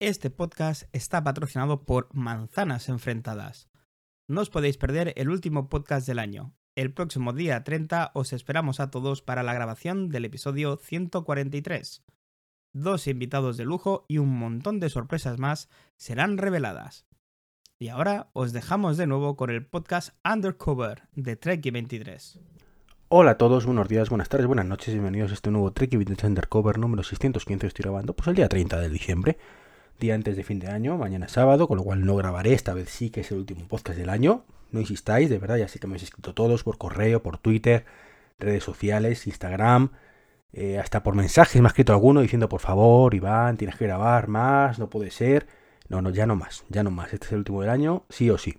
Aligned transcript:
Este 0.00 0.30
podcast 0.30 0.84
está 0.92 1.24
patrocinado 1.24 1.82
por 1.82 2.08
Manzanas 2.14 2.88
Enfrentadas. 2.88 3.68
No 4.28 4.42
os 4.42 4.48
podéis 4.48 4.78
perder 4.78 5.12
el 5.16 5.28
último 5.28 5.68
podcast 5.68 6.06
del 6.06 6.20
año. 6.20 6.54
El 6.76 6.92
próximo 6.92 7.32
día 7.32 7.64
30 7.64 8.12
os 8.14 8.32
esperamos 8.32 8.78
a 8.78 8.92
todos 8.92 9.22
para 9.22 9.42
la 9.42 9.54
grabación 9.54 10.08
del 10.08 10.24
episodio 10.24 10.76
143. 10.76 12.04
Dos 12.72 13.08
invitados 13.08 13.56
de 13.56 13.64
lujo 13.64 14.04
y 14.06 14.18
un 14.18 14.38
montón 14.38 14.78
de 14.78 14.88
sorpresas 14.88 15.40
más 15.40 15.68
serán 15.96 16.38
reveladas. 16.38 17.04
Y 17.80 17.88
ahora 17.88 18.30
os 18.34 18.52
dejamos 18.52 18.98
de 18.98 19.08
nuevo 19.08 19.36
con 19.36 19.50
el 19.50 19.66
podcast 19.66 20.10
Undercover 20.24 21.08
de 21.10 21.34
Trek 21.34 21.72
23. 21.72 22.38
Hola 23.08 23.32
a 23.32 23.38
todos, 23.38 23.66
buenos 23.66 23.88
días, 23.88 24.10
buenas 24.10 24.28
tardes, 24.28 24.46
buenas 24.46 24.66
noches, 24.66 24.94
bienvenidos 24.94 25.32
a 25.32 25.34
este 25.34 25.50
nuevo 25.50 25.72
Trek 25.72 25.90
23 25.90 26.22
Undercover 26.28 26.78
número 26.78 27.02
615 27.02 27.66
estoy 27.66 27.82
grabando, 27.82 28.14
pues 28.14 28.28
el 28.28 28.36
día 28.36 28.48
30 28.48 28.78
de 28.78 28.88
diciembre, 28.90 29.38
día 29.98 30.14
antes 30.14 30.36
de 30.36 30.44
fin 30.44 30.58
de 30.58 30.68
año, 30.68 30.96
mañana 30.96 31.28
sábado, 31.28 31.68
con 31.68 31.76
lo 31.76 31.84
cual 31.84 32.04
no 32.04 32.16
grabaré, 32.16 32.52
esta 32.52 32.74
vez 32.74 32.88
sí 32.88 33.10
que 33.10 33.20
es 33.20 33.30
el 33.32 33.38
último 33.38 33.66
podcast 33.66 33.98
del 33.98 34.10
año, 34.10 34.44
no 34.70 34.80
insistáis, 34.80 35.28
de 35.30 35.38
verdad, 35.38 35.56
ya 35.56 35.68
sé 35.68 35.78
que 35.78 35.86
me 35.86 35.92
habéis 35.92 36.04
escrito 36.04 36.34
todos 36.34 36.62
por 36.64 36.78
correo, 36.78 37.22
por 37.22 37.38
Twitter, 37.38 37.84
redes 38.38 38.62
sociales, 38.64 39.26
Instagram, 39.26 39.90
eh, 40.52 40.78
hasta 40.78 41.02
por 41.02 41.14
mensajes 41.14 41.60
me 41.60 41.66
ha 41.66 41.70
escrito 41.70 41.92
alguno 41.92 42.20
diciendo 42.20 42.48
por 42.48 42.60
favor, 42.60 43.14
Iván, 43.14 43.56
tienes 43.56 43.76
que 43.76 43.84
grabar 43.86 44.28
más, 44.28 44.78
no 44.78 44.88
puede 44.88 45.10
ser, 45.10 45.46
no, 45.88 46.02
no, 46.02 46.10
ya 46.10 46.26
no 46.26 46.36
más, 46.36 46.64
ya 46.68 46.82
no 46.82 46.90
más, 46.90 47.12
este 47.12 47.26
es 47.26 47.32
el 47.32 47.38
último 47.38 47.60
del 47.60 47.70
año, 47.70 48.04
sí 48.08 48.30
o 48.30 48.38
sí. 48.38 48.54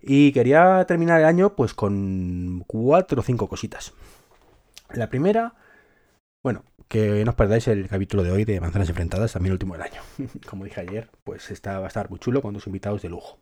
Y 0.00 0.32
quería 0.32 0.84
terminar 0.86 1.20
el 1.20 1.26
año 1.26 1.54
pues 1.54 1.74
con 1.74 2.64
cuatro 2.66 3.20
o 3.20 3.24
cinco 3.24 3.48
cositas. 3.48 3.92
La 4.94 5.08
primera, 5.10 5.54
bueno, 6.42 6.64
que 6.88 7.24
no 7.24 7.30
os 7.30 7.36
perdáis 7.36 7.68
el 7.68 7.88
capítulo 7.88 8.22
de 8.22 8.30
hoy 8.30 8.44
de 8.44 8.60
Manzanas 8.60 8.88
Enfrentadas, 8.88 9.32
también 9.32 9.50
el 9.50 9.54
último 9.54 9.74
del 9.74 9.82
año. 9.82 10.00
Como 10.48 10.64
dije 10.64 10.80
ayer, 10.80 11.10
pues 11.24 11.50
está, 11.50 11.78
va 11.78 11.86
a 11.86 11.88
estar 11.88 12.10
muy 12.10 12.18
chulo 12.18 12.42
con 12.42 12.54
dos 12.54 12.66
invitados 12.66 13.02
de 13.02 13.08
lujo. 13.08 13.38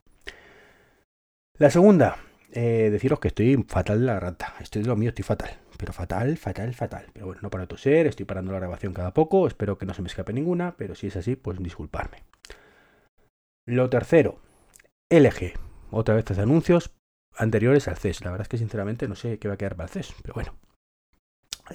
La 1.59 1.71
segunda, 1.71 2.17
eh, 2.53 2.89
deciros 2.91 3.21
que 3.21 3.29
estoy 3.29 3.65
fatal 3.69 4.01
de 4.01 4.07
la 4.07 4.21
rata. 4.21 4.55
Estoy 4.61 4.83
de 4.83 4.89
lo 4.89 4.97
mío, 4.97 5.11
estoy 5.11 5.25
fatal. 5.25 5.51
Pero 5.77 5.93
fatal, 5.93 6.37
fatal, 6.37 6.75
fatal. 6.75 7.07
Pero 7.13 7.27
bueno, 7.27 7.41
no 7.43 7.51
para 7.51 7.67
toser, 7.67 8.07
estoy 8.07 8.27
parando 8.27 8.53
la 8.53 8.59
grabación 8.59 8.93
cada 8.93 9.13
poco. 9.13 9.47
Espero 9.47 9.77
que 9.79 9.87
no 9.87 9.95
se 9.95 10.03
me 10.03 10.09
escape 10.09 10.33
ninguna, 10.33 10.77
pero 10.77 10.95
si 10.95 11.09
es 11.09 11.17
así, 11.17 11.37
pues 11.37 11.63
disculparme. 11.63 12.23
Lo 13.67 13.89
tercero, 13.91 14.41
LG 15.11 15.55
otra 15.91 16.15
vez 16.15 16.23
estos 16.23 16.39
anuncios 16.39 16.95
anteriores 17.37 17.89
al 17.89 17.97
CES. 17.97 18.25
La 18.25 18.31
verdad 18.31 18.43
es 18.43 18.49
que 18.49 18.59
sinceramente 18.59 19.09
no 19.09 19.15
sé 19.15 19.39
qué 19.39 19.49
va 19.49 19.55
a 19.55 19.57
quedar 19.57 19.77
para 19.77 19.87
el 19.87 19.91
CES, 19.91 20.15
pero 20.23 20.35
bueno. 20.35 20.55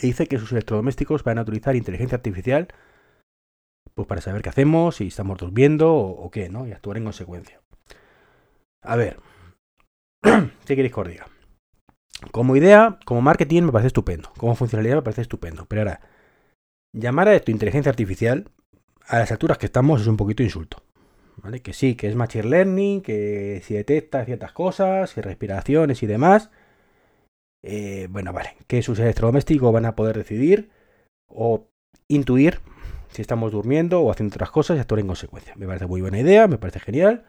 Dice 0.02 0.28
que 0.28 0.38
sus 0.38 0.52
electrodomésticos 0.52 1.24
van 1.24 1.38
a 1.38 1.42
utilizar 1.42 1.76
inteligencia 1.76 2.18
artificial 2.18 2.68
pues 3.94 4.08
para 4.08 4.22
saber 4.22 4.42
qué 4.42 4.50
hacemos, 4.50 4.98
si 4.98 5.08
estamos 5.08 5.38
durmiendo 5.38 5.94
o, 5.94 6.32
qué, 6.32 6.50
¿no? 6.50 6.66
Y 6.66 6.72
actuar 6.72 6.98
en 6.98 7.04
consecuencia. 7.04 7.62
A 8.82 8.96
ver, 8.96 9.20
¿qué 10.22 10.76
queréis 10.76 10.94
que 10.94 11.00
os? 11.02 11.10
Como 12.32 12.56
idea, 12.56 13.00
como 13.06 13.22
marketing 13.22 13.64
me 13.64 13.72
parece 13.72 13.88
estupendo, 13.88 14.32
como 14.38 14.56
funcionalidad 14.56 14.96
me 14.96 15.02
parece 15.02 15.22
estupendo, 15.22 15.66
pero 15.66 15.82
ahora, 15.82 16.02
llamar 16.94 17.28
a 17.28 17.36
esto 17.36 17.52
inteligencia 17.52 17.90
artificial 17.90 18.50
a 19.08 19.20
las 19.20 19.32
alturas 19.32 19.58
que 19.58 19.66
estamos 19.66 20.02
es 20.02 20.08
un 20.08 20.18
poquito 20.18 20.44
insulto. 20.44 20.84
Que 21.64 21.74
sí, 21.74 21.96
que 21.96 22.08
es 22.08 22.16
Machine 22.16 22.50
Learning, 22.50 23.02
que 23.02 23.62
si 23.64 23.74
detecta 23.74 24.26
ciertas 24.26 24.52
cosas, 24.52 25.16
y 25.18 25.22
respiraciones 25.22 26.04
y 26.04 26.08
demás. 26.08 26.50
Eh, 27.64 28.08
bueno, 28.10 28.34
vale, 28.34 28.56
que 28.68 28.82
sus 28.82 29.00
electrodomésticos 29.00 29.74
van 29.74 29.86
a 29.86 29.96
poder 29.96 30.18
decidir 30.18 30.70
o 31.28 31.68
intuir 32.08 32.60
si 33.10 33.22
estamos 33.22 33.52
durmiendo 33.52 34.02
o 34.02 34.12
haciendo 34.12 34.36
otras 34.36 34.52
cosas 34.52 34.78
y 34.78 34.80
actuar 34.80 35.00
en 35.00 35.08
consecuencia. 35.08 35.54
Me 35.56 35.68
parece 35.68 35.88
muy 35.88 36.02
buena 36.02 36.20
idea, 36.20 36.48
me 36.48 36.58
parece 36.58 36.80
genial. 36.80 37.26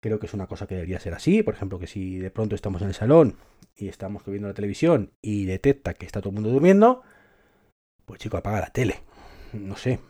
Creo 0.00 0.18
que 0.18 0.26
es 0.26 0.34
una 0.34 0.46
cosa 0.46 0.66
que 0.66 0.74
debería 0.74 1.00
ser 1.00 1.14
así. 1.14 1.42
Por 1.42 1.54
ejemplo, 1.54 1.78
que 1.78 1.86
si 1.86 2.18
de 2.18 2.30
pronto 2.30 2.54
estamos 2.54 2.82
en 2.82 2.88
el 2.88 2.94
salón 2.94 3.36
y 3.74 3.88
estamos 3.88 4.24
viendo 4.26 4.48
la 4.48 4.54
televisión 4.54 5.12
y 5.22 5.46
detecta 5.46 5.94
que 5.94 6.06
está 6.06 6.20
todo 6.20 6.30
el 6.30 6.34
mundo 6.34 6.50
durmiendo, 6.50 7.02
pues 8.04 8.20
chico, 8.20 8.36
apaga 8.36 8.60
la 8.60 8.70
tele. 8.70 9.00
No 9.52 9.76
sé, 9.76 10.00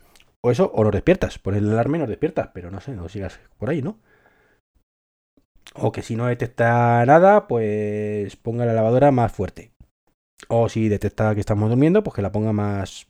o 0.41 0.51
eso, 0.51 0.71
o 0.75 0.83
nos 0.85 0.93
despiertas. 0.93 1.39
Por 1.39 1.55
el 1.55 1.71
alarme 1.71 1.99
nos 1.99 2.09
despiertas, 2.09 2.51
pero 2.53 2.71
no 2.71 2.81
sé, 2.81 2.93
no 2.93 3.09
sigas 3.09 3.41
por 3.59 3.71
ahí, 3.71 3.83
¿no? 3.83 3.99
O 5.75 5.93
que 5.93 6.03
si 6.03 6.15
no 6.17 6.27
detecta 6.27 7.05
nada, 7.05 7.49
pues 7.49 8.37
ponga 8.37 8.65
la 8.65 8.73
lavadora 8.73 9.11
más 9.11 9.33
fuerte. 9.33 9.73
O 10.49 10.69
si 10.69 10.89
detecta 10.89 11.35
que 11.35 11.41
estamos 11.41 11.69
durmiendo, 11.69 12.03
pues 12.03 12.15
que 12.15 12.23
la 12.23 12.33
ponga 12.33 12.53
más 12.53 13.07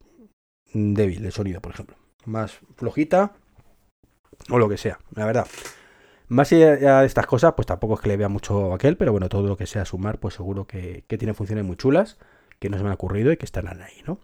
débil 0.72 1.24
el 1.24 1.32
sonido, 1.32 1.60
por 1.60 1.72
ejemplo. 1.72 1.96
Más 2.24 2.58
flojita. 2.76 3.32
O 4.50 4.58
lo 4.58 4.68
que 4.68 4.78
sea, 4.78 4.98
la 5.14 5.26
verdad. 5.26 5.46
Más 6.28 6.50
allá 6.52 7.00
de 7.00 7.06
estas 7.06 7.26
cosas, 7.26 7.52
pues 7.54 7.66
tampoco 7.66 7.94
es 7.94 8.00
que 8.00 8.08
le 8.08 8.16
vea 8.16 8.28
mucho 8.28 8.72
a 8.72 8.76
aquel, 8.76 8.96
pero 8.96 9.12
bueno, 9.12 9.28
todo 9.28 9.46
lo 9.46 9.56
que 9.56 9.66
sea 9.66 9.84
sumar, 9.84 10.18
pues 10.18 10.34
seguro 10.34 10.66
que, 10.66 11.04
que 11.06 11.18
tiene 11.18 11.34
funciones 11.34 11.64
muy 11.64 11.76
chulas, 11.76 12.18
que 12.58 12.70
no 12.70 12.78
se 12.78 12.82
me 12.82 12.88
han 12.88 12.94
ocurrido 12.94 13.30
y 13.30 13.36
que 13.36 13.44
estarán 13.44 13.82
ahí, 13.82 14.02
¿no? 14.06 14.18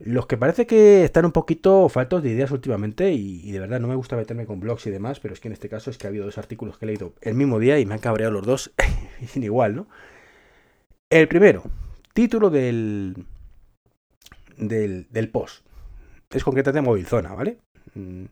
Los 0.00 0.26
que 0.26 0.36
parece 0.36 0.66
que 0.66 1.04
están 1.04 1.24
un 1.24 1.32
poquito 1.32 1.88
faltos 1.88 2.22
de 2.22 2.30
ideas 2.30 2.52
últimamente 2.52 3.12
y, 3.12 3.50
de 3.50 3.58
verdad 3.58 3.80
no 3.80 3.88
me 3.88 3.96
gusta 3.96 4.16
meterme 4.16 4.46
con 4.46 4.60
blogs 4.60 4.86
y 4.86 4.90
demás, 4.90 5.18
pero 5.18 5.34
es 5.34 5.40
que 5.40 5.48
en 5.48 5.52
este 5.52 5.68
caso 5.68 5.90
es 5.90 5.98
que 5.98 6.06
ha 6.06 6.10
habido 6.10 6.24
dos 6.24 6.38
artículos 6.38 6.78
que 6.78 6.84
he 6.84 6.88
leído 6.88 7.14
el 7.20 7.34
mismo 7.34 7.58
día 7.58 7.80
y 7.80 7.86
me 7.86 7.94
han 7.94 8.00
cabreado 8.00 8.32
los 8.32 8.46
dos 8.46 8.72
sin 9.26 9.42
igual, 9.42 9.74
¿no? 9.74 9.88
El 11.10 11.26
primero, 11.26 11.64
título 12.12 12.48
del, 12.50 13.26
del, 14.56 15.30
post. 15.32 15.64
Es 16.30 16.44
concretamente 16.44 16.86
Movilzona, 16.86 17.34
¿vale? 17.34 17.58
Mm. 17.94 18.26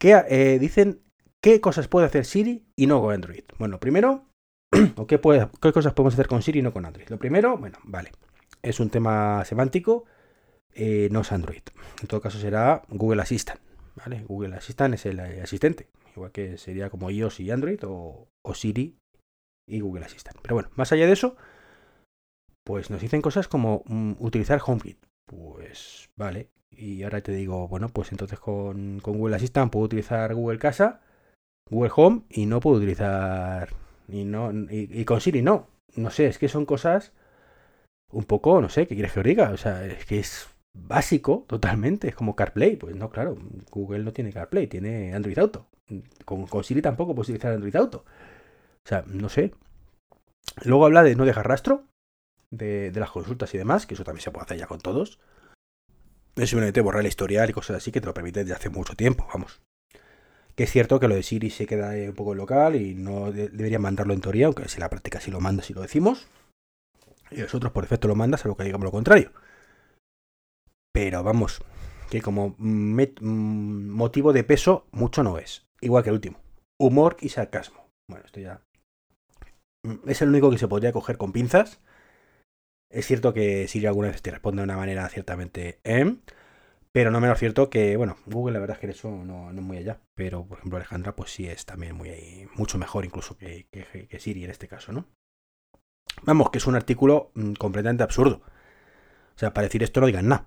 Que 0.00 0.24
eh, 0.28 0.58
dicen 0.58 1.02
qué 1.40 1.60
cosas 1.60 1.86
puede 1.86 2.06
hacer 2.06 2.24
Siri 2.24 2.64
y 2.74 2.88
no 2.88 3.00
con 3.00 3.14
Android. 3.14 3.44
Bueno, 3.58 3.78
primero, 3.78 4.24
qué, 4.72 5.20
qué 5.60 5.72
cosas 5.72 5.92
podemos 5.92 6.14
hacer 6.14 6.26
con 6.26 6.42
Siri 6.42 6.58
y 6.58 6.62
no 6.62 6.72
con 6.72 6.84
Android. 6.84 7.08
Lo 7.10 7.18
primero, 7.18 7.56
bueno, 7.58 7.78
vale 7.84 8.10
es 8.64 8.80
un 8.80 8.90
tema 8.90 9.44
semántico, 9.44 10.04
eh, 10.74 11.08
no 11.12 11.20
es 11.20 11.32
Android. 11.32 11.62
En 12.00 12.08
todo 12.08 12.20
caso 12.20 12.38
será 12.38 12.82
Google 12.88 13.22
Assistant. 13.22 13.60
¿vale? 13.94 14.24
Google 14.26 14.56
Assistant 14.56 14.94
es 14.94 15.06
el 15.06 15.20
eh, 15.20 15.42
asistente, 15.42 15.88
igual 16.16 16.32
que 16.32 16.58
sería 16.58 16.90
como 16.90 17.10
iOS 17.10 17.40
y 17.40 17.50
Android 17.50 17.78
o, 17.84 18.28
Siri 18.54 18.98
y 19.68 19.80
Google 19.80 20.04
Assistant. 20.04 20.38
Pero 20.42 20.56
bueno, 20.56 20.70
más 20.74 20.92
allá 20.92 21.06
de 21.06 21.12
eso, 21.12 21.36
pues 22.64 22.90
nos 22.90 23.00
dicen 23.00 23.22
cosas 23.22 23.48
como 23.48 23.82
mm, 23.86 24.14
utilizar 24.18 24.60
HomeKit. 24.64 24.98
Pues 25.26 26.10
vale. 26.16 26.50
Y 26.70 27.04
ahora 27.04 27.20
te 27.20 27.32
digo, 27.32 27.68
bueno, 27.68 27.88
pues 27.88 28.10
entonces 28.10 28.40
con, 28.40 28.98
Google 28.98 29.36
Assistant 29.36 29.70
puedo 29.70 29.84
utilizar 29.84 30.34
Google 30.34 30.58
Casa, 30.58 31.02
Google 31.70 31.92
Home 31.94 32.22
y 32.30 32.46
no 32.46 32.60
puedo 32.60 32.78
utilizar. 32.78 33.68
Y, 34.08 34.24
no, 34.24 34.50
y 34.70 35.04
con 35.04 35.20
Siri 35.20 35.42
no. 35.42 35.68
No 35.94 36.10
sé, 36.10 36.26
es 36.26 36.38
que 36.38 36.48
son 36.48 36.66
cosas 36.66 37.12
un 38.12 38.24
poco, 38.24 38.60
no 38.60 38.68
sé, 38.68 38.86
¿qué 38.86 38.94
quieres 38.94 39.12
que 39.12 39.20
os 39.20 39.26
diga? 39.26 39.50
O 39.50 39.56
sea, 39.56 39.84
es 39.84 40.04
que 40.06 40.18
es 40.18 40.48
básico 40.74 41.44
totalmente, 41.48 42.08
es 42.08 42.14
como 42.14 42.36
CarPlay. 42.36 42.76
Pues 42.76 42.96
no, 42.96 43.10
claro, 43.10 43.36
Google 43.70 44.04
no 44.04 44.12
tiene 44.12 44.32
CarPlay, 44.32 44.66
tiene 44.66 45.14
Android 45.14 45.38
Auto. 45.38 45.66
Con, 46.24 46.46
Siri 46.64 46.82
tampoco 46.82 47.14
puedes 47.14 47.28
utilizar 47.28 47.52
Android 47.52 47.76
Auto. 47.76 48.04
O 48.84 48.88
sea, 48.88 49.04
no 49.06 49.28
sé. 49.28 49.52
Luego 50.64 50.86
habla 50.86 51.02
de 51.02 51.16
no 51.16 51.24
dejar 51.24 51.48
rastro 51.48 51.84
de, 52.50 52.92
las 52.94 53.10
consultas 53.10 53.54
y 53.54 53.58
demás, 53.58 53.86
que 53.86 53.94
eso 53.94 54.04
también 54.04 54.22
se 54.22 54.30
puede 54.30 54.44
hacer 54.44 54.58
ya 54.58 54.66
con 54.66 54.80
todos. 54.80 55.18
Es 56.36 56.50
simplemente 56.50 56.80
borrar 56.80 57.00
el 57.00 57.06
historial 57.06 57.48
y 57.50 57.52
cosas 57.52 57.76
así 57.76 57.92
que 57.92 58.00
te 58.00 58.06
lo 58.06 58.14
permite 58.14 58.40
desde 58.40 58.54
hace 58.54 58.68
mucho 58.68 58.94
tiempo, 58.94 59.26
vamos. 59.32 59.62
Que 60.54 60.64
es 60.64 60.70
cierto 60.70 61.00
que 61.00 61.08
lo 61.08 61.14
de 61.14 61.22
Siri 61.22 61.50
se 61.50 61.66
queda 61.66 61.90
un 61.90 62.14
poco 62.14 62.34
local 62.34 62.76
y 62.76 62.94
no 62.94 63.32
debería 63.32 63.78
mandarlo 63.78 64.14
en 64.14 64.20
teoría, 64.20 64.46
aunque 64.46 64.68
si 64.68 64.78
la 64.80 64.90
práctica 64.90 65.20
sí 65.20 65.30
lo 65.30 65.40
manda, 65.40 65.62
si 65.62 65.74
lo 65.74 65.82
decimos 65.82 66.28
y 67.34 67.40
nosotros 67.40 67.72
por 67.72 67.84
defecto 67.84 68.08
lo 68.08 68.14
mandas, 68.14 68.44
a 68.44 68.48
lo 68.48 68.56
que 68.56 68.64
digamos 68.64 68.84
lo 68.84 68.90
contrario. 68.90 69.32
Pero 70.92 71.22
vamos, 71.22 71.60
que 72.10 72.22
como 72.22 72.54
motivo 72.58 74.32
de 74.32 74.44
peso, 74.44 74.86
mucho 74.92 75.22
no 75.22 75.38
es. 75.38 75.66
Igual 75.80 76.04
que 76.04 76.10
el 76.10 76.14
último. 76.14 76.40
Humor 76.78 77.16
y 77.20 77.30
sarcasmo. 77.30 77.90
Bueno, 78.08 78.24
esto 78.24 78.40
ya. 78.40 78.62
Mm, 79.84 80.08
es 80.08 80.22
el 80.22 80.28
único 80.28 80.50
que 80.50 80.58
se 80.58 80.68
podría 80.68 80.92
coger 80.92 81.18
con 81.18 81.32
pinzas. 81.32 81.80
Es 82.90 83.06
cierto 83.06 83.34
que 83.34 83.66
si 83.66 83.84
alguna 83.84 84.08
vez 84.08 84.22
te 84.22 84.30
responde 84.30 84.60
de 84.60 84.64
una 84.64 84.76
manera 84.76 85.08
ciertamente 85.08 85.80
em, 85.82 86.20
pero 86.92 87.10
no 87.10 87.20
menos 87.20 87.40
cierto 87.40 87.68
que, 87.70 87.96
bueno, 87.96 88.16
Google 88.26 88.52
la 88.52 88.60
verdad 88.60 88.76
es 88.76 88.80
que 88.80 88.90
eso 88.90 89.10
no, 89.10 89.52
no, 89.52 89.60
es 89.60 89.66
muy 89.66 89.78
allá. 89.78 90.00
Pero, 90.14 90.46
por 90.46 90.58
ejemplo, 90.58 90.76
Alejandra, 90.76 91.16
pues 91.16 91.32
sí 91.32 91.48
es 91.48 91.66
también 91.66 91.96
muy 91.96 92.48
mucho 92.54 92.78
mejor 92.78 93.04
incluso 93.04 93.36
que, 93.36 93.66
que 93.72 94.18
Siri 94.20 94.44
en 94.44 94.50
este 94.50 94.68
caso, 94.68 94.92
¿no? 94.92 95.08
Vamos, 96.22 96.50
que 96.50 96.58
es 96.58 96.66
un 96.66 96.76
artículo 96.76 97.30
mm, 97.34 97.54
completamente 97.54 98.02
absurdo. 98.02 98.42
O 99.34 99.38
sea, 99.38 99.52
para 99.52 99.66
decir 99.66 99.82
esto 99.82 100.00
no 100.00 100.06
digan 100.06 100.28
nada. 100.28 100.46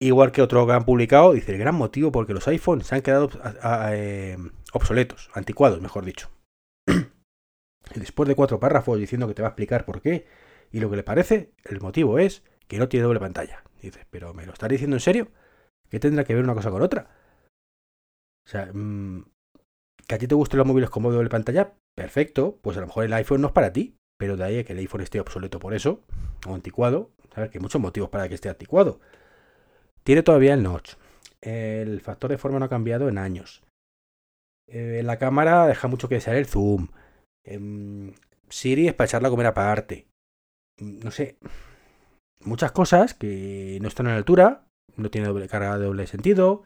Igual 0.00 0.32
que 0.32 0.42
otro 0.42 0.66
que 0.66 0.72
han 0.72 0.84
publicado, 0.84 1.32
dice 1.32 1.52
el 1.52 1.58
gran 1.58 1.76
motivo 1.76 2.10
porque 2.10 2.34
los 2.34 2.48
iPhones 2.48 2.86
se 2.86 2.96
han 2.96 3.02
quedado 3.02 3.30
eh, 3.92 4.36
obsoletos, 4.72 5.30
anticuados, 5.34 5.80
mejor 5.80 6.04
dicho. 6.04 6.28
y 6.86 8.00
después 8.00 8.28
de 8.28 8.34
cuatro 8.34 8.58
párrafos 8.58 8.98
diciendo 8.98 9.28
que 9.28 9.34
te 9.34 9.42
va 9.42 9.48
a 9.48 9.50
explicar 9.50 9.84
por 9.84 10.00
qué 10.00 10.26
y 10.72 10.80
lo 10.80 10.90
que 10.90 10.96
le 10.96 11.04
parece, 11.04 11.52
el 11.64 11.80
motivo 11.80 12.18
es 12.18 12.42
que 12.66 12.78
no 12.78 12.88
tiene 12.88 13.04
doble 13.04 13.20
pantalla. 13.20 13.62
Dices, 13.80 14.06
pero 14.10 14.34
¿me 14.34 14.46
lo 14.46 14.52
estás 14.52 14.70
diciendo 14.70 14.96
en 14.96 15.00
serio? 15.00 15.28
¿Qué 15.88 16.00
tendrá 16.00 16.24
que 16.24 16.34
ver 16.34 16.42
una 16.42 16.54
cosa 16.54 16.70
con 16.70 16.82
otra? 16.82 17.10
O 18.44 18.48
sea, 18.48 18.70
mm, 18.72 19.24
que 20.08 20.14
a 20.14 20.18
ti 20.18 20.26
te 20.26 20.34
gusten 20.34 20.58
los 20.58 20.66
móviles 20.66 20.90
con 20.90 21.02
doble 21.02 21.28
pantalla, 21.28 21.74
perfecto, 21.94 22.58
pues 22.62 22.76
a 22.76 22.80
lo 22.80 22.86
mejor 22.86 23.04
el 23.04 23.12
iPhone 23.12 23.42
no 23.42 23.48
es 23.48 23.52
para 23.52 23.72
ti, 23.72 23.98
pero 24.22 24.36
de 24.36 24.44
ahí 24.44 24.62
que 24.62 24.72
el 24.72 24.78
iPhone 24.78 25.00
esté 25.00 25.18
obsoleto 25.18 25.58
por 25.58 25.74
eso, 25.74 25.98
o 26.46 26.54
anticuado, 26.54 27.10
a 27.34 27.40
ver, 27.40 27.50
que 27.50 27.58
hay 27.58 27.62
muchos 27.62 27.80
motivos 27.80 28.08
para 28.08 28.28
que 28.28 28.36
esté 28.36 28.48
anticuado. 28.48 29.00
Tiene 30.04 30.22
todavía 30.22 30.54
el 30.54 30.62
notch. 30.62 30.94
El 31.40 32.00
factor 32.00 32.30
de 32.30 32.38
forma 32.38 32.60
no 32.60 32.66
ha 32.66 32.68
cambiado 32.68 33.08
en 33.08 33.18
años. 33.18 33.64
Eh, 34.68 35.02
la 35.04 35.18
cámara 35.18 35.66
deja 35.66 35.88
mucho 35.88 36.08
que 36.08 36.14
desear 36.14 36.36
el 36.36 36.46
zoom. 36.46 36.86
Em, 37.44 38.14
Siri 38.48 38.86
es 38.86 38.94
para 38.94 39.06
echarla 39.06 39.26
a 39.26 39.32
comer 39.32 39.46
aparte. 39.46 40.06
No 40.78 41.10
sé. 41.10 41.36
Muchas 42.44 42.70
cosas 42.70 43.14
que 43.14 43.76
no 43.82 43.88
están 43.88 44.06
a 44.06 44.10
la 44.10 44.18
altura. 44.18 44.68
No 44.94 45.10
tiene 45.10 45.26
doble 45.26 45.48
carga 45.48 45.78
de 45.78 45.86
doble 45.86 46.06
sentido. 46.06 46.62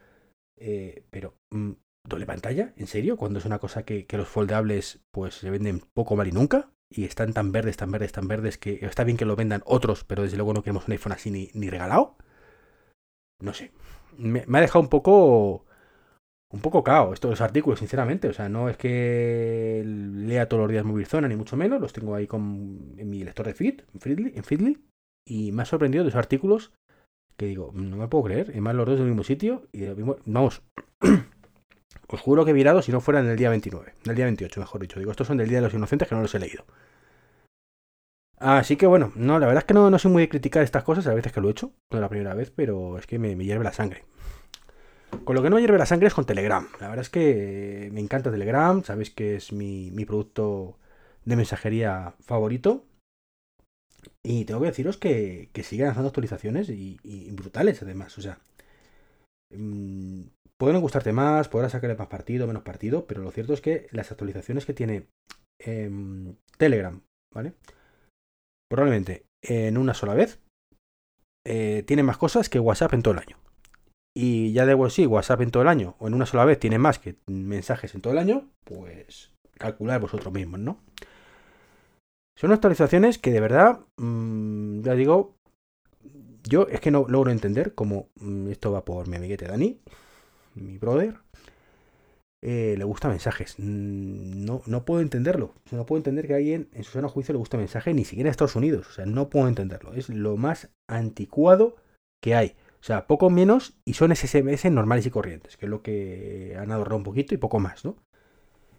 Eh, 0.59 1.05
pero, 1.09 1.39
mm, 1.53 1.73
¿doble 2.07 2.27
pantalla? 2.27 2.75
¿En 2.77 2.87
serio? 2.87 3.17
Cuando 3.17 3.39
es 3.39 3.47
una 3.47 3.61
cosa 3.61 3.83
que, 3.87 4.07
los 4.11 4.29
foldables 4.29 5.01
pues 5.11 5.37
se 5.37 5.49
venden 5.49 5.81
poco 5.95 6.17
mal 6.17 6.29
y 6.29 6.33
nunca. 6.33 6.71
Y 6.91 7.05
están 7.05 7.33
tan 7.33 7.53
verdes, 7.53 7.77
tan 7.77 7.91
verdes, 7.91 8.13
tan 8.13 8.29
verdes 8.29 8.59
que 8.59 8.79
está 8.83 9.05
bien 9.05 9.17
que 9.17 9.25
lo 9.25 9.37
vendan 9.37 9.63
otros, 9.67 10.05
pero 10.05 10.23
desde 10.23 10.37
luego 10.37 10.55
no 10.55 10.63
queremos 10.63 10.87
un 10.87 10.93
iPhone 10.93 11.13
así 11.13 11.31
ni, 11.31 11.51
ni 11.55 11.69
regalado. 11.69 12.17
No 13.41 13.53
sé. 13.53 13.73
Me, 14.17 14.45
ha 14.51 14.61
dejado 14.61 14.81
un 14.81 14.89
poco 14.89 15.67
un 16.49 16.61
poco 16.61 16.85
cao 16.85 17.13
estos 17.13 17.31
los 17.31 17.41
artículos, 17.41 17.81
sinceramente. 17.81 18.29
O 18.29 18.33
sea, 18.33 18.49
no 18.49 18.69
es 18.69 18.77
que 18.77 19.83
lea 19.85 20.49
todos 20.49 20.63
los 20.63 20.71
días 20.71 20.85
Movilzona, 20.85 21.29
ni 21.29 21.37
mucho 21.37 21.57
menos. 21.57 21.81
Los 21.81 21.93
tengo 21.93 22.15
ahí 22.15 22.27
con, 22.27 22.95
en 22.97 23.11
mi 23.11 23.25
lector 23.25 23.47
de 23.47 23.55
feed, 23.55 23.81
en 23.93 24.45
Feedly, 24.45 24.79
Y 25.27 25.53
me 25.53 25.63
ha 25.63 25.67
sorprendido 25.67 26.05
de 26.05 26.11
esos 26.11 26.19
artículos 26.19 26.73
que 27.37 27.47
digo, 27.47 27.71
no 27.75 27.97
me 27.97 28.09
puedo 28.09 28.25
creer. 28.25 28.53
Y 28.55 28.61
más 28.61 28.75
los 28.75 28.87
dos 28.87 28.99
del 28.99 29.09
mismo 29.09 29.25
sitio. 29.25 29.69
Y 29.73 29.87
vamos, 30.25 30.63
os 32.09 32.21
juro 32.21 32.45
que 32.45 32.51
he 32.51 32.55
virado 32.55 32.83
si 32.83 32.93
no 32.93 33.01
fuera 33.01 33.21
en 33.21 33.27
el 33.27 33.37
día 33.37 33.51
29. 33.51 33.95
En 34.05 34.11
el 34.11 34.17
día 34.17 34.25
28, 34.27 34.61
mejor 34.61 34.81
dicho. 34.81 34.99
Digo, 34.99 35.11
estos 35.11 35.27
son 35.27 35.37
del 35.37 35.49
Día 35.49 35.59
de 35.59 35.63
los 35.63 35.75
Inocentes 35.75 36.09
que 36.09 36.15
no 36.15 36.23
los 36.23 36.35
he 36.35 36.39
leído. 36.39 36.65
Así 38.39 38.77
que 38.77 38.87
bueno, 38.87 39.13
no, 39.17 39.39
la 39.39 39.47
verdad 39.47 39.63
es 39.63 39.67
que 39.67 39.75
no, 39.75 39.91
no 39.91 39.99
soy 39.99 40.13
muy 40.13 40.23
de 40.23 40.29
criticar 40.29 40.63
estas 40.63 40.85
cosas, 40.85 41.07
a 41.07 41.15
veces 41.15 41.33
que 41.33 41.41
lo 41.41 41.49
he 41.49 41.53
hecho, 41.53 41.73
no 41.91 41.99
es 41.99 42.03
la 42.03 42.09
primera 42.09 42.35
vez, 42.35 42.51
pero 42.55 42.99
es 42.99 43.07
que 43.07 43.19
me 43.19 43.35
hierve 43.37 43.65
la 43.65 43.73
sangre. 43.73 44.05
Con 45.25 45.35
lo 45.35 45.43
que 45.43 45.51
no 45.51 45.59
hierve 45.59 45.79
la 45.79 45.87
sangre 45.87 46.09
es 46.09 46.15
con 46.15 46.27
Telegram. 46.27 46.69
La 46.81 46.89
verdad 46.89 47.03
es 47.03 47.11
que 47.11 47.89
me 47.93 48.01
encanta 48.01 48.31
Telegram. 48.31 48.83
Sabéis 48.85 49.11
que 49.11 49.37
es 49.37 49.53
mi, 49.53 49.91
producto 50.05 50.79
de 51.25 51.37
mensajería 51.37 52.15
favorito. 52.21 52.85
Y 54.23 54.45
tengo 54.45 54.61
que 54.61 54.67
deciros 54.67 54.97
que, 54.97 55.51
que 55.53 55.63
sigue 55.63 55.85
lanzando 55.85 56.09
actualizaciones 56.09 56.69
y, 56.69 56.99
brutales 57.33 57.83
además. 57.83 58.17
O 58.19 58.23
sea, 58.23 58.39
mmm, 59.51 60.23
pueden 60.59 60.81
gustarte 60.81 61.13
más, 61.13 61.49
podrás 61.49 61.73
sacarle 61.73 61.97
más 61.97 62.09
partido, 62.09 62.47
menos 62.47 62.63
partido, 62.63 63.07
pero 63.07 63.23
lo 63.23 63.31
cierto 63.31 63.53
es 63.53 63.61
que 63.61 63.89
las 63.91 64.11
actualizaciones 64.11 64.67
que 64.67 64.75
tiene 64.75 65.09
em, 65.61 66.37
Telegram, 66.59 67.01
¿vale? 67.35 67.55
Probablemente 68.71 69.27
en 69.43 69.79
una 69.79 69.95
sola 69.95 70.15
vez 70.15 70.41
eh, 71.47 71.85
tiene 71.87 72.03
más 72.03 72.19
cosas 72.19 72.49
que 72.49 72.59
WhatsApp 72.59 72.95
en 72.95 73.03
todo 73.03 73.15
el 73.15 73.21
año 73.21 73.39
y 74.17 74.53
ya 74.53 74.65
de 74.65 74.91
sí, 74.91 75.05
WhatsApp 75.05 75.43
en 75.43 75.51
todo 75.51 75.63
el 75.63 75.69
año, 75.69 75.95
o 75.99 76.07
en 76.07 76.15
una 76.15 76.25
sola 76.25 76.47
vez 76.47 76.59
tiene 76.59 76.79
más 76.79 76.99
que 76.99 77.17
mensajes 77.27 77.95
en 77.95 78.01
todo 78.01 78.15
el 78.15 78.19
año, 78.19 78.49
pues 78.65 79.31
calcular 79.59 80.01
vosotros 80.01 80.33
mismos, 80.33 80.59
¿no? 80.59 80.79
Son 82.35 82.51
actualizaciones 82.51 83.19
que 83.19 83.31
de 83.31 83.41
verdad, 83.41 83.81
mm, 83.99 84.81
ya 84.81 84.95
digo, 84.95 85.36
yo 86.49 86.67
es 86.69 86.81
que 86.81 86.91
no 86.91 87.07
logro 87.09 87.31
entender 87.31 87.75
cómo 87.75 88.09
mm, 88.21 88.49
esto 88.49 88.73
va 88.73 88.85
por 88.85 89.09
mi 89.09 89.17
amiguete 89.17 89.47
Dani, 89.47 89.81
mi 90.55 90.79
brother. 90.79 91.19
Eh, 92.43 92.77
le 92.79 92.85
gusta 92.85 93.09
mensajes. 93.09 93.57
Mm, 93.59 94.45
no, 94.45 94.63
no 94.67 94.85
puedo 94.85 95.01
entenderlo. 95.01 95.55
No 95.73 95.87
puedo 95.87 95.99
entender 95.99 96.27
que 96.27 96.35
alguien 96.35 96.69
en 96.73 96.85
su 96.85 96.93
sano 96.93 97.09
juicio 97.09 97.33
le 97.33 97.39
guste 97.39 97.57
mensaje, 97.57 97.93
ni 97.95 98.05
siquiera 98.05 98.29
en 98.29 98.31
Estados 98.31 98.57
Unidos. 98.57 98.89
O 98.89 98.93
sea, 98.93 99.07
no 99.07 99.29
puedo 99.31 99.49
entenderlo. 99.49 99.95
Es 99.95 100.09
lo 100.09 100.37
más 100.37 100.71
anticuado 100.89 101.77
que 102.23 102.35
hay. 102.35 102.57
O 102.81 102.85
sea, 102.87 103.07
poco 103.07 103.31
menos 103.31 103.77
y 103.85 103.95
son 103.95 104.15
SMS 104.15 104.71
normales 104.71 105.07
y 105.07 105.11
corrientes, 105.11 105.57
que 105.57 105.67
es 105.67 105.71
lo 105.71 105.83
que 105.83 106.57
han 106.59 106.71
adornado 106.71 106.99
un 106.99 107.03
poquito 107.03 107.35
y 107.35 107.39
poco 107.39 107.59
más, 107.59 107.85
¿no? 107.85 107.97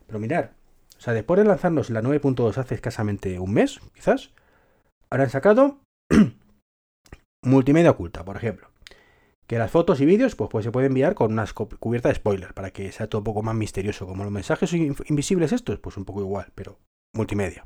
Pero 0.06 0.20
mirar, 0.20 0.54
o 0.98 1.02
sea, 1.02 1.14
después 1.14 1.38
de 1.38 1.46
lanzarnos 1.46 1.90
la 1.90 2.02
9.2 2.02 2.58
hace 2.58 2.76
escasamente 2.76 3.38
un 3.40 3.54
mes, 3.54 3.80
quizás, 3.94 4.32
ahora 5.10 5.26
han 5.26 5.30
sacado 5.30 5.82
multimedia 7.48 7.92
oculta, 7.92 8.24
por 8.24 8.38
ejemplo. 8.38 8.70
Que 9.48 9.58
las 9.58 9.72
fotos 9.72 10.02
y 10.02 10.06
vídeos 10.06 10.36
pues, 10.36 10.50
pues 10.50 10.66
se 10.66 10.72
pueden 10.72 10.92
enviar 10.92 11.16
con 11.16 11.32
una 11.32 11.46
cubierta 11.80 12.10
de 12.10 12.16
spoiler 12.16 12.54
para 12.54 12.72
que 12.72 12.92
sea 12.92 13.08
todo 13.08 13.20
un 13.22 13.26
poco 13.26 13.44
más 13.44 13.56
misterioso. 13.56 14.06
Como 14.06 14.24
los 14.24 14.32
mensajes 14.32 14.74
invisibles 14.74 15.54
estos, 15.54 15.80
pues 15.80 15.96
un 15.98 16.06
poco 16.06 16.22
igual, 16.22 16.52
pero 16.54 16.80
multimedia. 17.16 17.64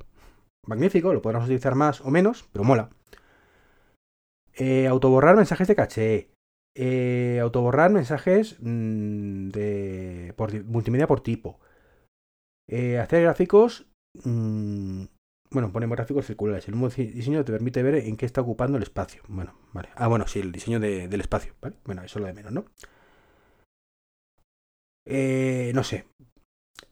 Magnífico, 0.67 1.11
lo 1.11 1.21
podremos 1.21 1.45
utilizar 1.45 1.73
más 1.73 2.01
o 2.01 2.11
menos, 2.11 2.47
pero 2.51 2.63
mola. 2.63 2.89
Eh, 4.53 4.87
autoborrar 4.87 5.35
mensajes 5.35 5.67
de 5.67 5.75
caché. 5.75 6.31
Eh, 6.75 7.39
autoborrar 7.41 7.91
mensajes 7.91 8.57
mm, 8.59 9.49
de 9.49 10.33
multimedia 10.65 11.07
por 11.07 11.21
tipo. 11.21 11.59
Eh, 12.69 12.99
hacer 12.99 13.23
gráficos. 13.23 13.87
Mm, 14.23 15.05
bueno, 15.51 15.71
ponemos 15.71 15.97
gráficos 15.97 16.25
circulares. 16.25 16.67
El 16.67 16.75
nuevo 16.75 16.93
diseño 16.95 17.43
te 17.43 17.51
permite 17.51 17.83
ver 17.83 17.95
en 17.95 18.15
qué 18.15 18.25
está 18.25 18.41
ocupando 18.41 18.77
el 18.77 18.83
espacio. 18.83 19.21
Bueno, 19.27 19.53
vale. 19.73 19.89
Ah, 19.95 20.07
bueno, 20.07 20.25
sí, 20.27 20.39
el 20.39 20.51
diseño 20.51 20.79
del 20.79 21.19
espacio. 21.19 21.53
Bueno, 21.83 22.03
eso 22.03 22.19
es 22.19 22.21
lo 22.21 22.27
de 22.27 22.33
menos, 22.33 22.51
¿no? 22.53 22.65
no 25.73 25.83
sé. 25.83 26.05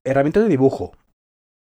Herramientas 0.04 0.44
de 0.44 0.50
dibujo. 0.50 0.92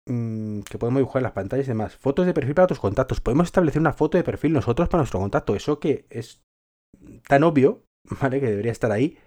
Mm, 0.08 0.62
que 0.62 0.78
podemos 0.78 1.00
dibujar 1.00 1.22
en 1.22 1.24
las 1.24 1.34
pantallas 1.34 1.68
y 1.68 1.70
demás. 1.70 1.96
Fotos 1.96 2.26
de 2.26 2.34
perfil 2.34 2.56
para 2.56 2.68
tus 2.68 2.80
contactos. 2.80 3.22
Podemos 3.22 3.48
establecer 3.48 3.80
una 3.80 3.94
foto 3.94 4.18
de 4.18 4.24
perfil 4.24 4.54
nosotros 4.54 4.90
para 4.90 5.02
nuestro 5.02 5.20
contacto. 5.20 5.56
Eso 5.56 5.80
que 5.80 6.06
es 6.10 6.42
tan 7.28 7.44
obvio, 7.44 7.84
¿vale? 8.22 8.42
Que 8.42 8.48
debería 8.48 8.72
estar 8.72 8.92
ahí. 8.92 9.18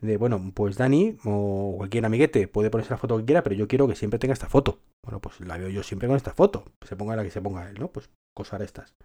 De, 0.00 0.18
bueno, 0.18 0.52
pues 0.54 0.76
Dani 0.76 1.16
o 1.24 1.74
cualquier 1.78 2.04
amiguete 2.04 2.48
puede 2.48 2.70
ponerse 2.70 2.92
la 2.92 2.98
foto 2.98 3.16
que 3.16 3.24
quiera, 3.24 3.42
pero 3.42 3.56
yo 3.56 3.66
quiero 3.66 3.88
que 3.88 3.96
siempre 3.96 4.18
tenga 4.18 4.34
esta 4.34 4.48
foto. 4.48 4.78
Bueno, 5.06 5.20
pues 5.20 5.38
la 5.40 5.56
veo 5.56 5.68
yo 5.68 5.84
siempre 5.84 6.08
con 6.08 6.16
esta 6.16 6.34
foto. 6.34 6.64
Se 6.84 6.96
ponga 6.96 7.14
la 7.14 7.22
que 7.22 7.30
se 7.30 7.40
ponga 7.40 7.70
él, 7.70 7.78
¿no? 7.78 7.92
Pues 7.92 8.10
cosas 8.36 8.60
estas. 8.60 8.96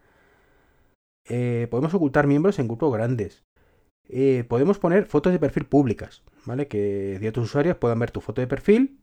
Eh, 1.30 1.68
podemos 1.70 1.94
ocultar 1.94 2.26
miembros 2.26 2.58
en 2.58 2.68
grupos 2.68 2.92
grandes. 2.92 3.44
Eh, 4.10 4.44
podemos 4.50 4.80
poner 4.80 5.06
fotos 5.06 5.32
de 5.32 5.38
perfil 5.38 5.68
públicas, 5.68 6.24
¿vale? 6.46 6.68
Que 6.68 7.18
ciertos 7.20 7.46
usuarios 7.46 7.78
puedan 7.78 8.00
ver 8.00 8.10
tu 8.10 8.20
foto 8.20 8.42
de 8.42 8.48
perfil 8.48 9.00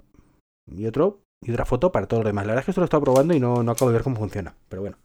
y 0.66 0.86
otro 0.86 1.22
y 1.40 1.52
otra 1.52 1.64
foto 1.64 1.92
para 1.92 2.08
todos 2.08 2.24
los 2.24 2.30
demás. 2.30 2.46
La 2.46 2.54
verdad 2.54 2.62
es 2.62 2.64
que 2.64 2.70
esto 2.72 2.80
lo 2.80 2.86
he 2.86 2.90
estado 2.90 3.04
probando 3.04 3.32
y 3.32 3.38
no, 3.38 3.62
no 3.62 3.70
acabo 3.70 3.92
de 3.92 3.94
ver 3.94 4.02
cómo 4.02 4.16
funciona, 4.16 4.56
pero 4.68 4.82
bueno. 4.82 4.98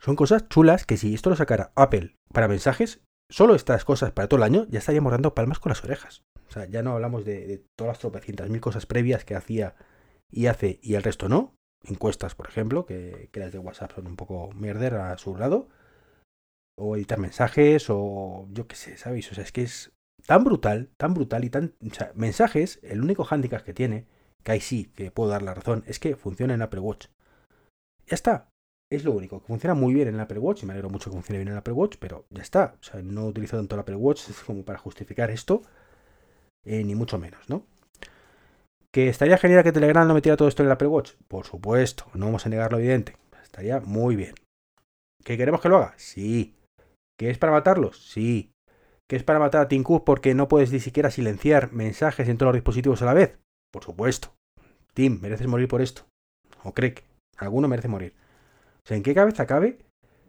Son 0.00 0.16
cosas 0.16 0.48
chulas 0.48 0.84
que 0.84 0.96
si 0.96 1.14
esto 1.14 1.30
lo 1.30 1.36
sacara 1.36 1.70
Apple 1.76 2.16
para 2.32 2.48
mensajes, 2.48 3.04
solo 3.30 3.54
estas 3.54 3.84
cosas 3.84 4.12
para 4.12 4.28
todo 4.28 4.38
el 4.38 4.44
año, 4.44 4.66
ya 4.68 4.78
estaríamos 4.78 5.12
dando 5.12 5.34
palmas 5.34 5.58
con 5.58 5.70
las 5.70 5.82
orejas. 5.84 6.24
O 6.48 6.52
sea, 6.52 6.66
ya 6.66 6.82
no 6.82 6.92
hablamos 6.92 7.24
de, 7.24 7.64
todas 7.76 7.92
las 7.92 7.98
tropecientas 7.98 8.48
mil 8.50 8.60
cosas 8.60 8.86
previas 8.86 9.24
que 9.24 9.34
hacía 9.34 9.74
y 10.30 10.46
hace 10.46 10.78
y 10.82 10.94
el 10.94 11.02
resto 11.02 11.28
no. 11.28 11.54
Encuestas, 11.82 12.34
por 12.34 12.48
ejemplo, 12.48 12.86
que, 12.86 13.28
que 13.32 13.40
las 13.40 13.52
de 13.52 13.58
WhatsApp 13.58 13.92
son 13.94 14.06
un 14.06 14.16
poco 14.16 14.50
mierder 14.52 14.94
a 14.94 15.16
su 15.18 15.36
lado. 15.36 15.68
O 16.76 16.96
editar 16.96 17.18
mensajes, 17.18 17.86
o 17.88 18.48
yo 18.50 18.66
qué 18.66 18.74
sé, 18.74 18.96
¿sabéis? 18.96 19.30
O 19.30 19.34
sea, 19.34 19.44
es 19.44 19.52
que 19.52 19.62
es 19.62 19.92
tan 20.26 20.44
brutal, 20.44 20.90
tan 20.96 21.14
brutal 21.14 21.44
y 21.44 21.50
tan... 21.50 21.74
O 21.88 21.94
sea, 21.94 22.12
mensajes, 22.14 22.80
el 22.82 23.02
único 23.02 23.26
handicap 23.28 23.62
que 23.62 23.74
tiene, 23.74 24.06
que 24.42 24.52
ahí 24.52 24.60
sí 24.60 24.86
que 24.94 25.10
puedo 25.10 25.30
dar 25.30 25.42
la 25.42 25.54
razón, 25.54 25.84
es 25.86 25.98
que 25.98 26.16
funciona 26.16 26.54
en 26.54 26.62
Apple 26.62 26.80
Watch. 26.80 27.06
Ya 28.06 28.14
está. 28.14 28.48
Es 28.94 29.04
lo 29.04 29.12
único, 29.12 29.40
que 29.40 29.46
funciona 29.46 29.74
muy 29.74 29.94
bien 29.94 30.08
en 30.08 30.20
Apple 30.20 30.38
Watch, 30.38 30.62
y 30.62 30.66
me 30.66 30.72
alegro 30.72 30.90
mucho 30.90 31.10
que 31.10 31.14
funcione 31.14 31.38
bien 31.38 31.48
en 31.48 31.56
Apple 31.56 31.72
Watch, 31.72 31.96
pero 31.98 32.26
ya 32.30 32.42
está. 32.42 32.76
O 32.80 32.82
sea, 32.82 33.02
no 33.02 33.26
utilizo 33.26 33.56
tanto 33.56 33.74
el 33.74 33.80
Apple 33.80 33.96
Watch 33.96 34.22
como 34.46 34.64
para 34.64 34.78
justificar 34.78 35.30
esto, 35.30 35.62
eh, 36.64 36.84
ni 36.84 36.94
mucho 36.94 37.18
menos, 37.18 37.48
¿no? 37.48 37.66
¿Que 38.92 39.08
estaría 39.08 39.38
genial 39.38 39.64
que 39.64 39.72
Telegram 39.72 40.06
no 40.06 40.14
metiera 40.14 40.36
todo 40.36 40.48
esto 40.48 40.62
en 40.62 40.68
el 40.68 40.72
Apple 40.72 40.88
Watch? 40.88 41.14
Por 41.26 41.46
supuesto, 41.46 42.04
no 42.14 42.26
vamos 42.26 42.46
a 42.46 42.48
negar 42.48 42.70
lo 42.70 42.78
evidente. 42.78 43.16
Estaría 43.42 43.80
muy 43.80 44.14
bien. 44.14 44.34
¿Que 45.24 45.36
queremos 45.36 45.60
que 45.60 45.68
lo 45.68 45.78
haga? 45.78 45.94
Sí. 45.96 46.54
¿Que 47.18 47.30
es 47.30 47.38
para 47.38 47.52
matarlos? 47.52 48.08
Sí 48.08 48.54
que 49.08 49.16
es 49.16 49.24
para 49.24 49.38
matar 49.38 49.62
a 49.62 49.68
Tim 49.68 49.82
Cook 49.82 50.04
porque 50.04 50.34
no 50.34 50.48
puedes 50.48 50.72
ni 50.72 50.80
siquiera 50.80 51.10
silenciar 51.10 51.72
mensajes 51.72 52.28
en 52.28 52.38
todos 52.38 52.48
los 52.48 52.56
dispositivos 52.56 53.02
a 53.02 53.06
la 53.06 53.14
vez. 53.14 53.38
Por 53.70 53.84
supuesto. 53.84 54.34
Tim, 54.94 55.20
mereces 55.20 55.46
morir 55.46 55.68
por 55.68 55.82
esto. 55.82 56.02
O 56.62 56.72
Craig, 56.72 57.02
alguno 57.36 57.68
merece 57.68 57.88
morir. 57.88 58.14
O 58.84 58.88
sea, 58.88 58.96
¿en 58.96 59.02
qué 59.02 59.14
cabeza 59.14 59.46
cabe 59.46 59.78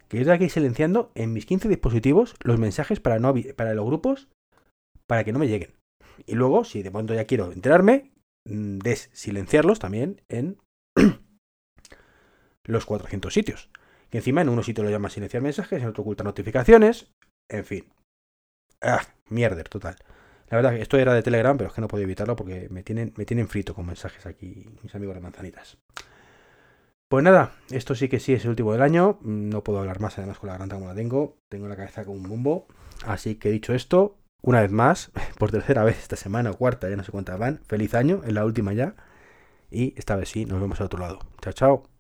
que 0.08 0.18
yo 0.18 0.22
estoy 0.22 0.36
aquí 0.36 0.50
silenciando 0.50 1.12
en 1.16 1.34
mis 1.34 1.46
15 1.46 1.68
dispositivos 1.68 2.36
los 2.44 2.60
mensajes 2.60 3.00
para, 3.00 3.20
para 3.56 3.74
los 3.74 3.86
grupos 3.86 4.30
para 5.08 5.24
que 5.24 5.34
no 5.34 5.40
me 5.40 5.48
lleguen? 5.48 5.74
Y 6.26 6.36
luego, 6.36 6.64
si 6.64 6.82
de 6.82 6.92
momento 6.92 7.14
ya 7.14 7.26
quiero 7.26 7.52
enterarme, 7.52 8.12
mm, 8.48 8.80
silenciarlos 9.12 9.80
también 9.80 10.22
en 10.30 10.58
los 12.64 12.86
400 12.86 13.34
sitios. 13.34 13.70
Que 14.10 14.20
encima 14.20 14.42
en 14.42 14.50
uno 14.50 14.64
sitio 14.64 14.84
lo 14.84 14.90
llama 14.90 15.10
silenciar 15.10 15.44
mensajes, 15.44 15.82
en 15.82 15.90
otro 15.90 16.04
oculta 16.04 16.24
notificaciones, 16.24 17.12
en 17.50 17.66
fin. 17.66 17.92
Ah, 18.82 19.02
mierder, 19.30 19.68
total. 19.68 19.98
La 20.50 20.58
verdad 20.58 20.72
que 20.72 20.82
esto 20.82 20.98
era 20.98 21.14
de 21.14 21.24
Telegram, 21.24 21.58
pero 21.58 21.70
es 21.70 21.74
que 21.74 21.82
no 21.82 21.88
puedo 21.88 22.04
evitarlo 22.04 22.36
porque 22.36 22.70
me 22.70 22.84
tienen, 22.84 23.14
me 23.18 23.26
tienen 23.26 23.48
frito 23.48 23.74
con 23.74 23.86
mensajes 23.86 24.26
aquí 24.26 24.66
mis 24.84 24.94
amigos 24.94 25.16
de 25.16 25.22
manzanitas. 25.22 25.78
Pues 27.16 27.24
nada, 27.24 27.54
esto 27.72 27.96
sí 27.96 28.10
que 28.10 28.20
sí 28.20 28.34
es 28.34 28.44
el 28.44 28.50
último 28.50 28.74
del 28.74 28.82
año. 28.82 29.20
No 29.22 29.64
puedo 29.64 29.80
hablar 29.80 30.02
más 30.02 30.18
además 30.18 30.38
con 30.38 30.48
la 30.48 30.56
garganta 30.56 30.76
como 30.76 30.90
la 30.90 30.96
tengo. 30.96 31.38
Tengo 31.48 31.70
la 31.70 31.78
cabeza 31.78 32.04
como 32.04 32.18
un 32.18 32.24
bombo. 32.24 32.68
Así 33.06 33.36
que 33.36 33.50
dicho 33.52 33.74
esto, 33.74 34.18
una 34.42 34.60
vez 34.60 34.70
más, 34.70 35.14
por 35.40 35.50
tercera 35.50 35.86
vez 35.86 35.98
esta 35.98 36.18
semana 36.18 36.52
o 36.52 36.58
cuarta, 36.58 36.90
ya 36.90 36.98
no 36.98 37.06
sé 37.06 37.14
cuántas 37.14 37.40
van. 37.40 37.62
Feliz 37.68 37.94
año, 37.94 38.20
en 38.26 38.36
la 38.36 38.44
última 38.44 38.74
ya. 38.74 38.98
Y 39.72 39.98
esta 39.98 40.18
vez 40.18 40.28
sí, 40.28 40.44
nos 40.44 40.60
vemos 40.60 40.82
al 40.82 40.88
otro 40.88 41.00
lado. 41.00 41.20
Chao, 41.40 41.54
chao. 41.54 41.95